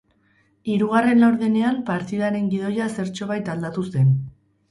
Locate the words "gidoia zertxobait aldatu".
2.53-3.85